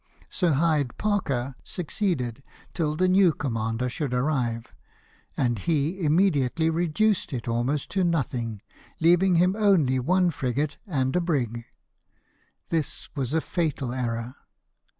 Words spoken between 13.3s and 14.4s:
a fatal error.